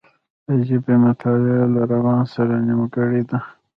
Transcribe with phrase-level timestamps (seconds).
[0.47, 3.39] د ژبې مطالعه له روان سره نېمګړې ده